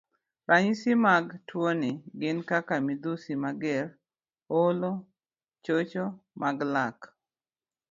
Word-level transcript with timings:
Ranyisi 0.49 0.91
mag 1.05 1.25
tuwono 1.47 1.89
gin 2.19 2.37
kaka 2.49 2.75
midhusi 2.85 3.33
mager, 3.43 3.85
olo, 4.63 4.91
chocho 5.63 6.05
mar 6.39 6.55
lak, 6.73 6.97